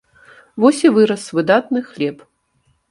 Вось 0.65 0.81
і 0.89 0.91
вырас 0.95 1.29
выдатны 1.41 1.87
хлеб. 1.93 2.27